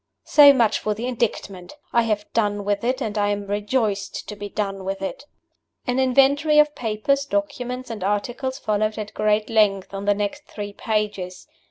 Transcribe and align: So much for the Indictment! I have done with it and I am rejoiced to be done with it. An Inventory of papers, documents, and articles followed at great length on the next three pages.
So 0.25 0.51
much 0.51 0.79
for 0.79 0.95
the 0.95 1.05
Indictment! 1.05 1.73
I 1.93 2.01
have 2.01 2.25
done 2.33 2.65
with 2.65 2.83
it 2.83 3.01
and 3.03 3.15
I 3.19 3.27
am 3.29 3.45
rejoiced 3.45 4.27
to 4.29 4.35
be 4.35 4.49
done 4.49 4.83
with 4.83 4.99
it. 4.99 5.27
An 5.85 5.99
Inventory 5.99 6.57
of 6.57 6.73
papers, 6.73 7.23
documents, 7.23 7.91
and 7.91 8.03
articles 8.03 8.57
followed 8.57 8.97
at 8.97 9.13
great 9.13 9.47
length 9.47 9.93
on 9.93 10.05
the 10.05 10.15
next 10.15 10.45
three 10.45 10.73
pages. 10.73 11.45